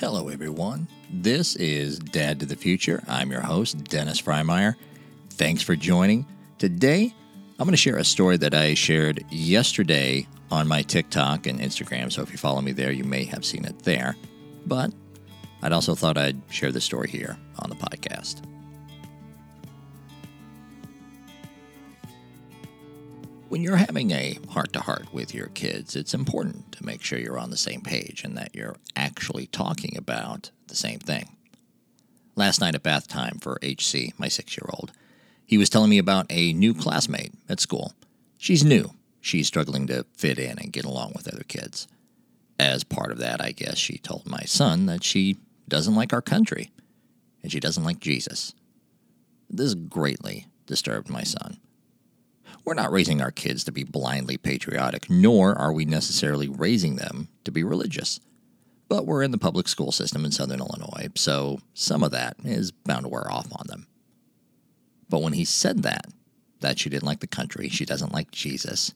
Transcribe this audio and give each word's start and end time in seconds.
Hello, 0.00 0.28
everyone. 0.28 0.88
This 1.12 1.56
is 1.56 1.98
Dad 1.98 2.40
to 2.40 2.46
the 2.46 2.56
Future. 2.56 3.04
I'm 3.06 3.30
your 3.30 3.42
host, 3.42 3.84
Dennis 3.84 4.18
Freimeyer. 4.18 4.76
Thanks 5.28 5.60
for 5.60 5.76
joining. 5.76 6.24
Today, 6.56 7.14
I'm 7.58 7.66
going 7.66 7.72
to 7.72 7.76
share 7.76 7.98
a 7.98 8.04
story 8.04 8.38
that 8.38 8.54
I 8.54 8.72
shared 8.72 9.22
yesterday 9.28 10.26
on 10.50 10.66
my 10.66 10.80
TikTok 10.80 11.46
and 11.46 11.60
Instagram. 11.60 12.10
So 12.10 12.22
if 12.22 12.32
you 12.32 12.38
follow 12.38 12.62
me 12.62 12.72
there, 12.72 12.92
you 12.92 13.04
may 13.04 13.24
have 13.24 13.44
seen 13.44 13.66
it 13.66 13.78
there. 13.80 14.16
But 14.64 14.90
I'd 15.60 15.72
also 15.72 15.94
thought 15.94 16.16
I'd 16.16 16.40
share 16.48 16.72
the 16.72 16.80
story 16.80 17.10
here 17.10 17.36
on 17.58 17.68
the 17.68 17.76
podcast. 17.76 18.49
When 23.50 23.64
you're 23.64 23.78
having 23.78 24.12
a 24.12 24.38
heart 24.50 24.72
to 24.74 24.78
heart 24.80 25.12
with 25.12 25.34
your 25.34 25.48
kids, 25.48 25.96
it's 25.96 26.14
important 26.14 26.70
to 26.70 26.86
make 26.86 27.02
sure 27.02 27.18
you're 27.18 27.36
on 27.36 27.50
the 27.50 27.56
same 27.56 27.80
page 27.80 28.22
and 28.22 28.38
that 28.38 28.54
you're 28.54 28.76
actually 28.94 29.48
talking 29.48 29.96
about 29.96 30.52
the 30.68 30.76
same 30.76 31.00
thing. 31.00 31.36
Last 32.36 32.60
night 32.60 32.76
at 32.76 32.84
bath 32.84 33.08
time 33.08 33.40
for 33.40 33.58
HC, 33.60 34.14
my 34.18 34.28
six 34.28 34.56
year 34.56 34.68
old, 34.72 34.92
he 35.44 35.58
was 35.58 35.68
telling 35.68 35.90
me 35.90 35.98
about 35.98 36.26
a 36.30 36.52
new 36.52 36.72
classmate 36.72 37.32
at 37.48 37.58
school. 37.58 37.92
She's 38.38 38.64
new. 38.64 38.92
She's 39.20 39.48
struggling 39.48 39.88
to 39.88 40.06
fit 40.16 40.38
in 40.38 40.56
and 40.60 40.72
get 40.72 40.84
along 40.84 41.14
with 41.16 41.26
other 41.26 41.42
kids. 41.42 41.88
As 42.56 42.84
part 42.84 43.10
of 43.10 43.18
that, 43.18 43.42
I 43.42 43.50
guess 43.50 43.78
she 43.78 43.98
told 43.98 44.28
my 44.28 44.44
son 44.44 44.86
that 44.86 45.02
she 45.02 45.38
doesn't 45.66 45.96
like 45.96 46.12
our 46.12 46.22
country 46.22 46.70
and 47.42 47.50
she 47.50 47.58
doesn't 47.58 47.82
like 47.82 47.98
Jesus. 47.98 48.54
This 49.50 49.74
greatly 49.74 50.46
disturbed 50.66 51.10
my 51.10 51.24
son. 51.24 51.58
We're 52.70 52.74
not 52.74 52.92
raising 52.92 53.20
our 53.20 53.32
kids 53.32 53.64
to 53.64 53.72
be 53.72 53.82
blindly 53.82 54.36
patriotic, 54.36 55.10
nor 55.10 55.58
are 55.58 55.72
we 55.72 55.84
necessarily 55.84 56.46
raising 56.46 56.94
them 56.94 57.26
to 57.42 57.50
be 57.50 57.64
religious. 57.64 58.20
But 58.88 59.06
we're 59.06 59.24
in 59.24 59.32
the 59.32 59.38
public 59.38 59.66
school 59.66 59.90
system 59.90 60.24
in 60.24 60.30
Southern 60.30 60.60
Illinois, 60.60 61.08
so 61.16 61.58
some 61.74 62.04
of 62.04 62.12
that 62.12 62.36
is 62.44 62.70
bound 62.70 63.02
to 63.02 63.08
wear 63.08 63.28
off 63.28 63.48
on 63.50 63.66
them. 63.66 63.88
But 65.08 65.20
when 65.20 65.32
he 65.32 65.44
said 65.44 65.82
that, 65.82 66.06
that 66.60 66.78
she 66.78 66.88
didn't 66.88 67.08
like 67.08 67.18
the 67.18 67.26
country, 67.26 67.68
she 67.68 67.84
doesn't 67.84 68.12
like 68.12 68.30
Jesus, 68.30 68.94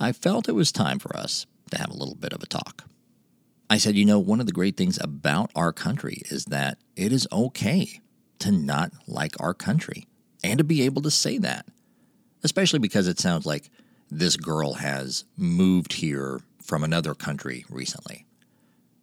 I 0.00 0.12
felt 0.12 0.48
it 0.48 0.52
was 0.52 0.72
time 0.72 0.98
for 0.98 1.14
us 1.14 1.44
to 1.70 1.76
have 1.76 1.90
a 1.90 1.98
little 1.98 2.14
bit 2.14 2.32
of 2.32 2.42
a 2.42 2.46
talk. 2.46 2.84
I 3.68 3.76
said, 3.76 3.94
you 3.94 4.06
know, 4.06 4.20
one 4.20 4.40
of 4.40 4.46
the 4.46 4.52
great 4.52 4.78
things 4.78 4.98
about 5.02 5.50
our 5.54 5.74
country 5.74 6.22
is 6.30 6.46
that 6.46 6.78
it 6.96 7.12
is 7.12 7.28
okay 7.30 8.00
to 8.38 8.50
not 8.50 8.90
like 9.06 9.38
our 9.38 9.52
country 9.52 10.06
and 10.42 10.56
to 10.56 10.64
be 10.64 10.80
able 10.80 11.02
to 11.02 11.10
say 11.10 11.36
that 11.36 11.66
especially 12.44 12.78
because 12.78 13.06
it 13.08 13.18
sounds 13.18 13.46
like 13.46 13.70
this 14.10 14.36
girl 14.36 14.74
has 14.74 15.24
moved 15.36 15.94
here 15.94 16.40
from 16.62 16.84
another 16.84 17.14
country 17.14 17.64
recently. 17.70 18.26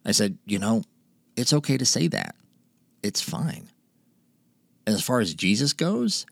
I 0.04 0.12
said, 0.12 0.38
you 0.46 0.58
know, 0.58 0.82
it's 1.36 1.52
okay 1.52 1.76
to 1.76 1.84
say 1.84 2.08
that. 2.08 2.34
It's 3.02 3.20
fine. 3.20 3.70
As 4.86 5.02
far 5.02 5.20
as 5.20 5.34
Jesus 5.34 5.72
goes, 5.72 6.26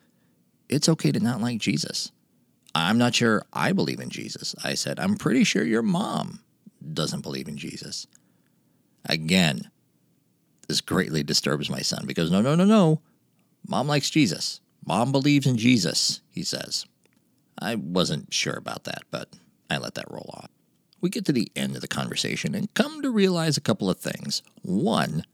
it's 0.69 0.89
okay 0.89 1.13
to 1.13 1.21
not 1.21 1.41
like 1.41 1.59
Jesus. 1.59 2.13
I'm 2.75 2.99
not 2.99 3.15
sure 3.15 3.45
I 3.53 3.73
believe 3.73 4.01
in 4.01 4.11
Jesus. 4.11 4.55
I 4.63 4.75
said, 4.75 5.01
I'm 5.01 5.17
pretty 5.17 5.45
sure 5.45 5.65
your 5.65 5.83
mom 5.83 6.41
doesn't 6.93 7.23
believe 7.23 7.49
in 7.49 7.57
Jesus. 7.57 8.07
Again, 9.07 9.71
this 10.69 10.81
greatly 10.81 11.23
disturbs 11.23 11.71
my 11.71 11.81
son 11.81 12.05
because 12.07 12.31
no, 12.31 12.41
no, 12.41 12.55
no, 12.55 12.65
no. 12.65 13.01
Mom 13.67 13.89
likes 13.89 14.11
Jesus. 14.11 14.61
Mom 14.87 15.13
believes 15.13 15.47
in 15.47 15.57
Jesus, 15.57 16.21
he 16.31 16.43
says. 16.43 16.87
I 17.61 17.75
wasn't 17.75 18.33
sure 18.33 18.55
about 18.55 18.85
that, 18.85 19.03
but 19.11 19.29
I 19.71 19.79
let 19.79 19.95
that 19.95 20.11
roll 20.11 20.31
off. 20.33 20.51
We 21.01 21.11
get 21.11 21.25
to 21.27 21.33
the 21.33 21.51
end 21.55 21.75
of 21.75 21.81
the 21.81 21.89
conversation 21.89 22.55
and 22.55 22.73
come 22.75 23.03
to 23.03 23.11
realize 23.11 23.57
a 23.57 23.63
couple 23.63 23.89
of 23.89 23.99
things. 23.99 24.43
One, 24.63 25.25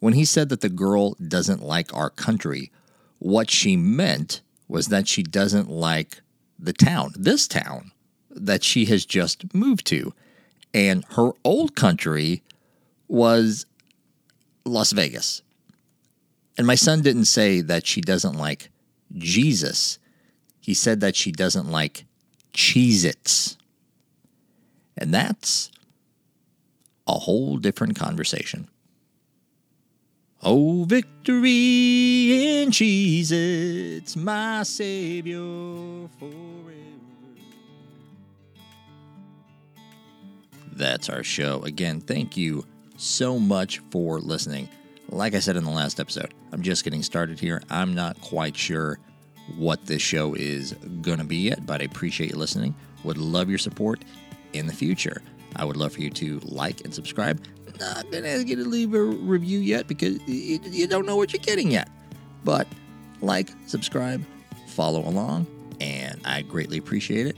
when 0.00 0.14
he 0.14 0.24
said 0.24 0.48
that 0.48 0.60
the 0.60 0.68
girl 0.68 1.14
doesn't 1.14 1.62
like 1.62 1.94
our 1.94 2.10
country, 2.10 2.70
what 3.18 3.50
she 3.50 3.76
meant 3.76 4.42
was 4.66 4.88
that 4.88 5.08
she 5.08 5.22
doesn't 5.22 5.70
like 5.70 6.20
the 6.58 6.72
town, 6.72 7.12
this 7.16 7.46
town 7.48 7.92
that 8.30 8.62
she 8.62 8.84
has 8.86 9.06
just 9.06 9.54
moved 9.54 9.86
to. 9.86 10.12
And 10.74 11.04
her 11.10 11.30
old 11.44 11.74
country 11.74 12.42
was 13.08 13.66
Las 14.64 14.92
Vegas. 14.92 15.42
And 16.56 16.66
my 16.66 16.74
son 16.74 17.02
didn't 17.02 17.26
say 17.26 17.60
that 17.60 17.86
she 17.86 18.00
doesn't 18.00 18.34
like 18.34 18.70
Jesus 19.16 19.98
he 20.60 20.74
said 20.74 21.00
that 21.00 21.16
she 21.16 21.32
doesn't 21.32 21.70
like 21.70 22.04
Cheez 22.52 23.04
Its. 23.04 23.56
And 24.96 25.14
that's 25.14 25.70
a 27.06 27.12
whole 27.12 27.56
different 27.56 27.96
conversation. 27.96 28.68
Oh, 30.42 30.84
victory 30.84 32.60
in 32.60 32.70
Cheez 32.70 33.32
Its, 33.32 34.16
my 34.16 34.62
Savior 34.62 36.08
forever. 36.18 36.74
That's 40.72 41.08
our 41.08 41.24
show. 41.24 41.62
Again, 41.62 42.00
thank 42.00 42.36
you 42.36 42.64
so 42.96 43.38
much 43.38 43.80
for 43.90 44.20
listening. 44.20 44.68
Like 45.08 45.34
I 45.34 45.40
said 45.40 45.56
in 45.56 45.64
the 45.64 45.70
last 45.70 45.98
episode, 45.98 46.34
I'm 46.52 46.62
just 46.62 46.84
getting 46.84 47.02
started 47.02 47.40
here. 47.40 47.62
I'm 47.68 47.94
not 47.94 48.20
quite 48.20 48.56
sure 48.56 48.98
what 49.56 49.86
this 49.86 50.02
show 50.02 50.34
is 50.34 50.72
going 51.02 51.18
to 51.18 51.24
be 51.24 51.36
yet, 51.36 51.66
but 51.66 51.80
I 51.80 51.84
appreciate 51.84 52.30
you 52.30 52.36
listening. 52.36 52.74
Would 53.04 53.18
love 53.18 53.48
your 53.48 53.58
support 53.58 54.04
in 54.52 54.66
the 54.66 54.72
future. 54.72 55.22
I 55.56 55.64
would 55.64 55.76
love 55.76 55.92
for 55.92 56.00
you 56.00 56.10
to 56.10 56.40
like 56.44 56.82
and 56.82 56.94
subscribe. 56.94 57.42
Not 57.80 58.10
going 58.10 58.24
to 58.24 58.30
ask 58.30 58.48
you 58.48 58.56
to 58.56 58.64
leave 58.64 58.92
a 58.94 59.02
review 59.02 59.60
yet 59.60 59.86
because 59.86 60.20
you 60.26 60.58
you 60.64 60.86
don't 60.88 61.06
know 61.06 61.16
what 61.16 61.32
you're 61.32 61.42
getting 61.42 61.70
yet. 61.70 61.88
But 62.44 62.66
like, 63.20 63.50
subscribe, 63.66 64.24
follow 64.66 65.00
along, 65.00 65.46
and 65.80 66.20
I 66.24 66.42
greatly 66.42 66.78
appreciate 66.78 67.26
it. 67.26 67.36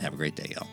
Have 0.00 0.14
a 0.14 0.16
great 0.16 0.36
day, 0.36 0.52
y'all. 0.54 0.68